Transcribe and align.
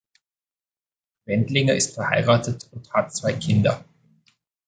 Wendlinger 1.27 1.75
ist 1.75 1.93
verheiratet 1.93 2.67
und 2.71 2.91
hat 2.91 3.13
zwei 3.15 3.33
Kinder. 3.33 3.85